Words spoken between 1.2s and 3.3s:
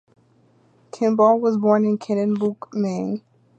was born in Kennebunk, Maine.